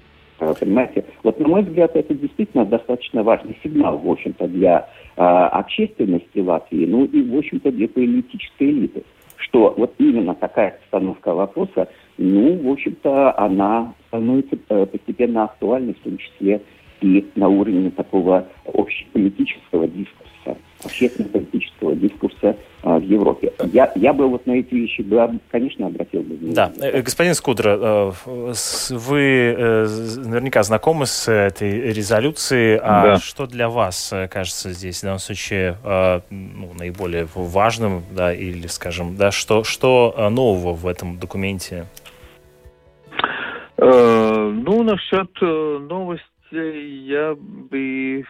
[0.59, 1.05] Понимаете?
[1.23, 6.85] Вот, на мой взгляд, это действительно достаточно важный сигнал, в общем-то, для э, общественности Латвии,
[6.85, 9.03] ну и, в общем-то, для политической элиты,
[9.37, 11.87] что вот именно такая постановка вопроса,
[12.17, 16.61] ну, в общем-то, она становится э, постепенно актуальной, в том числе
[17.03, 23.51] и на уровне такого общеполитического дискурса, общественно-политического дискурса а, в Европе.
[23.71, 26.53] Я, я бы вот на эти вещи, бы, конечно, обратил бы внимание.
[26.53, 28.11] Да, э, господин Скудра, э,
[28.91, 29.87] вы э,
[30.25, 33.17] наверняка знакомы с этой резолюцией, а да.
[33.17, 35.77] что для вас кажется здесь в данном случае
[36.29, 41.85] ну, наиболее важным, да, или, скажем, да, что, что нового в этом документе?
[43.77, 48.23] Ну, насчет новости я бы э,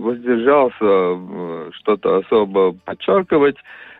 [0.00, 3.56] воздержался э, что-то особо подчеркивать,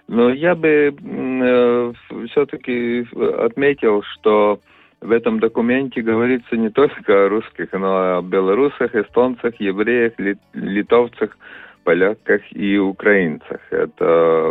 [0.09, 1.93] но я бы э,
[2.29, 3.07] все-таки
[3.45, 4.61] отметил, что
[5.01, 10.13] в этом документе говорится не только о русских, но и о белорусах, эстонцах, евреях,
[10.55, 11.37] литовцах,
[11.85, 13.61] поляках и украинцах.
[13.71, 14.05] Это,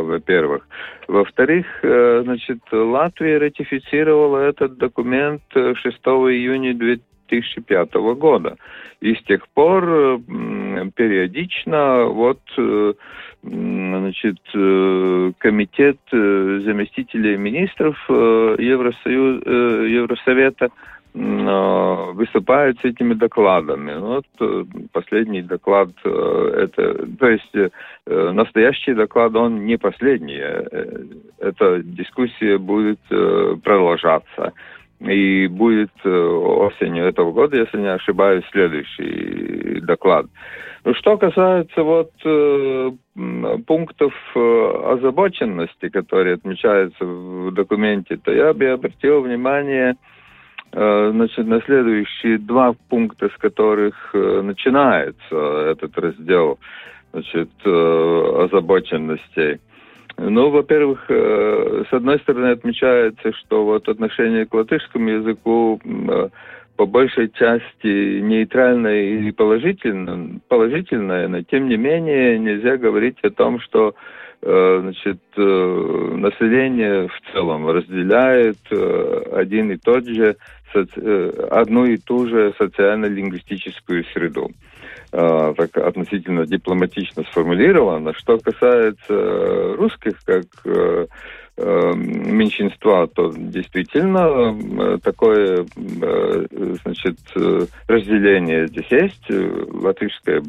[0.03, 0.67] во-первых.
[1.07, 8.57] Во-вторых, значит, Латвия ратифицировала этот документ 6 июня 2000 2005 года.
[8.99, 10.21] И с тех пор
[10.95, 12.93] периодично вот э,
[13.41, 19.41] значит, э, комитет э, заместителей министров Евросоюз,
[19.89, 20.69] Евросовета
[21.14, 23.99] выступают с этими докладами.
[23.99, 24.26] Вот
[24.93, 27.53] последний доклад, это, то есть
[28.05, 30.41] настоящий доклад, он не последний.
[31.39, 32.99] Эта дискуссия будет
[33.64, 34.53] продолжаться.
[35.01, 40.28] И будет э, осенью этого года, если не ошибаюсь, следующий доклад.
[40.86, 42.91] Ну, что касается вот э,
[43.66, 49.95] пунктов э, озабоченности, которые отмечаются в документе, то я бы обратил внимание э,
[50.72, 56.59] значит, на следующие два пункта, с которых э, начинается этот раздел
[57.11, 59.59] значит, э, озабоченностей.
[60.17, 66.30] Ну, во-первых, э, с одной стороны отмечается, что вот отношение к латышскому языку э,
[66.78, 73.59] по большей части нейтральное или положительное, положительное, но тем не менее нельзя говорить о том,
[73.59, 73.93] что э,
[74.42, 78.58] значит, население в целом разделяет
[79.34, 80.36] один и тот же,
[81.52, 84.50] одну и ту же социально-лингвистическую среду.
[85.14, 88.14] Э, так относительно дипломатично сформулировано.
[88.14, 91.06] Что касается русских как э, э,
[91.58, 97.18] меньшинства, то действительно такое значит,
[97.88, 100.41] разделение здесь есть, латышское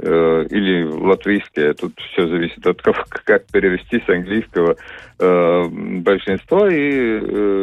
[0.00, 4.76] или латвийское, тут все зависит от того, как перевести с английского
[5.18, 7.18] большинство и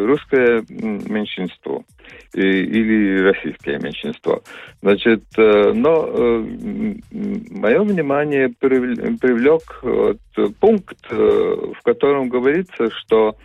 [0.06, 1.84] русское меньшинство
[2.34, 4.42] или российское меньшинство.
[4.82, 6.46] Значит, э, но э,
[7.52, 9.84] мое внимание привлек
[10.60, 13.36] пункт, э, в котором говорится, что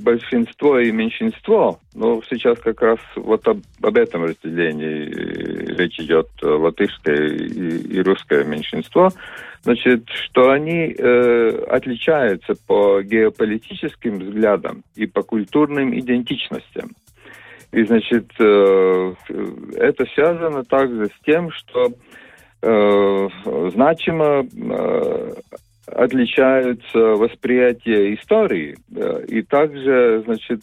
[0.00, 7.28] большинство и меньшинство, ну, сейчас как раз вот об, об этом разделении речь идет, латышское
[7.28, 9.10] и, и русское меньшинство,
[9.62, 16.90] значит, что они э, отличаются по геополитическим взглядам и по культурным идентичностям.
[17.72, 19.14] И, значит, э,
[19.76, 21.92] это связано также с тем, что
[22.62, 23.28] э,
[23.72, 25.34] значимо э,
[25.86, 28.76] отличаются восприятие истории
[29.28, 30.60] и также, значит,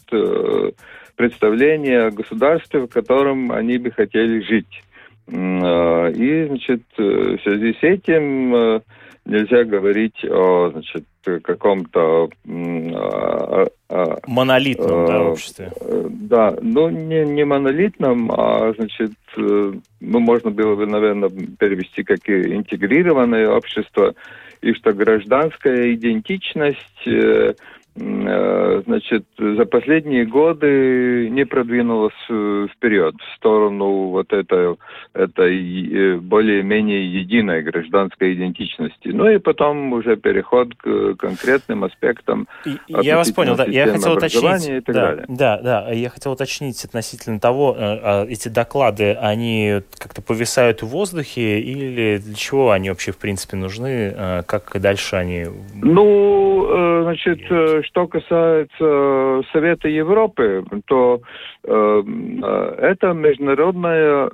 [1.16, 4.82] представление о государстве, в котором они бы хотели жить.
[5.28, 8.82] И, значит, в связи с этим
[9.28, 11.04] нельзя говорить о, значит,
[11.42, 15.72] каком-то а, а, монолитном да, а, обществе.
[16.08, 22.26] Да, ну не, не монолитном, а значит, э, ну можно было бы, наверное, перевести как
[22.28, 24.14] и интегрированное общество,
[24.60, 27.54] и что гражданская идентичность э,
[27.98, 34.76] значит, за последние годы не продвинулась э, вперед в сторону вот этой,
[35.14, 39.08] этой э, более-менее единой гражданской идентичности.
[39.08, 42.48] Ну и потом уже переход к конкретным аспектам.
[42.86, 43.64] Я вас понял, да.
[43.64, 44.68] Я хотел уточнить.
[44.68, 45.24] И так да, далее.
[45.28, 45.90] да, да.
[45.92, 52.34] Я хотел уточнить относительно того, а эти доклады, они как-то повисают в воздухе или для
[52.34, 54.14] чего они вообще в принципе нужны?
[54.46, 55.46] Как дальше они?
[55.74, 57.40] Ну, значит,
[57.88, 61.20] что касается Совета Европы, то
[61.64, 64.28] это международная,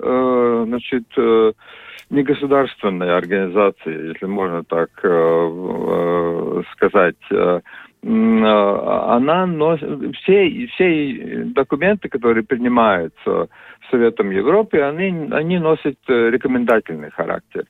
[0.67, 1.05] значит,
[2.11, 4.91] негосударственная организация, если можно так
[6.73, 7.17] сказать,
[8.03, 13.49] она носит, все, все документы, которые принимаются
[13.91, 17.65] Советом Европы, они, они носят рекомендательный характер.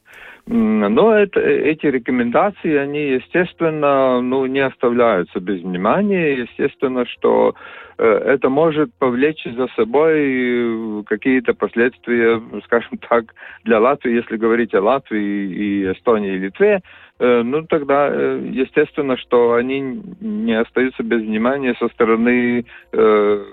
[0.46, 6.34] Но это, эти рекомендации, они, естественно, ну, не оставляются без внимания.
[6.34, 7.54] Естественно, что
[7.96, 13.34] э, это может повлечь за собой какие-то последствия, скажем так,
[13.64, 16.80] для Латвии, если говорить о Латвии и Эстонии и Литве, Э,
[17.20, 23.44] ну тогда э, естественно, что они не остаются без внимания со стороны э,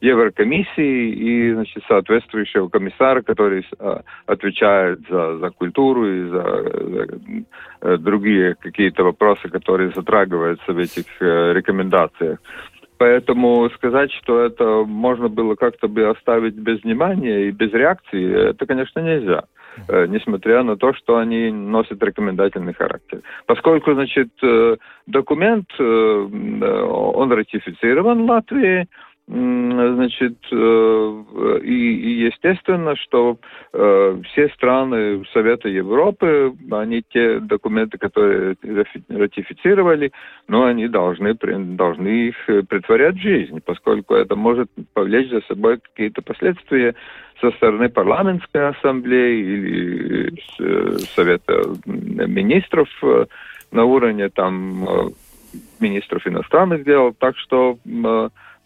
[0.00, 7.06] Еврокомиссии и значит, соответствующего комиссара, который э, отвечает за, за культуру и за, за
[7.82, 12.40] э, другие какие-то вопросы, которые затрагиваются в этих э, рекомендациях.
[12.98, 18.66] Поэтому сказать, что это можно было как-то бы оставить без внимания и без реакции, это,
[18.66, 19.44] конечно, нельзя.
[19.44, 23.20] Э, несмотря на то, что они носят рекомендательный характер.
[23.46, 28.86] Поскольку, значит, э, документ, э, он ратифицирован в Латвии,
[29.32, 33.38] значит, и, и естественно, что
[33.72, 38.56] э, все страны Совета Европы, они те документы, которые
[39.08, 40.10] ратифицировали,
[40.48, 42.36] но они должны, должны их
[42.68, 46.96] притворять в жизнь, поскольку это может повлечь за собой какие-то последствия
[47.40, 53.26] со стороны парламентской ассамблеи или э, Совета министров э,
[53.70, 55.10] на уровне там э,
[55.80, 57.14] министров иностранных дел.
[57.18, 57.78] Так что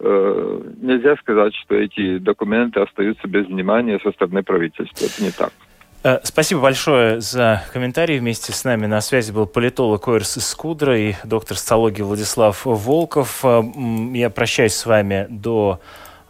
[0.01, 5.05] нельзя сказать, что эти документы остаются без внимания со стороны правительства.
[5.05, 5.53] Это не так.
[6.24, 8.18] Спасибо большое за комментарии.
[8.18, 13.42] Вместе с нами на связи был политолог Ойрс Скудра и доктор социологии Владислав Волков.
[14.12, 15.80] Я прощаюсь с вами до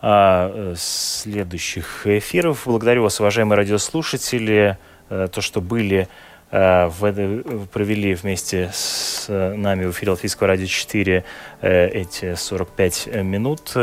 [0.07, 2.65] а, следующих эфиров.
[2.67, 4.77] Благодарю вас, уважаемые радиослушатели,
[5.09, 6.07] э, то, что были э,
[6.55, 11.25] в, провели вместе с нами в эфире Латвийского радио 4
[11.61, 13.75] э, эти 45 минут.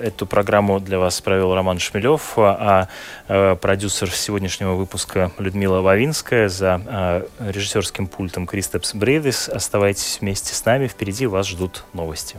[0.00, 2.88] Эту программу для вас провел Роман Шмелев, а
[3.26, 9.48] продюсер сегодняшнего выпуска Людмила Вавинская за режиссерским пультом Кристопс Брейдис.
[9.48, 12.38] Оставайтесь вместе с нами, впереди вас ждут новости.